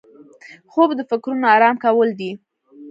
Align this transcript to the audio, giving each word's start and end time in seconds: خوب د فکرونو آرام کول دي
خوب 0.71 0.89
د 0.95 1.01
فکرونو 1.09 1.45
آرام 1.55 1.75
کول 1.85 2.09
دي 2.19 2.31